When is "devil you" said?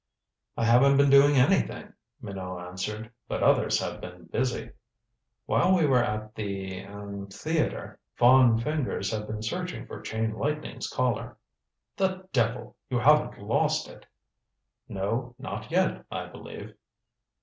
12.33-12.97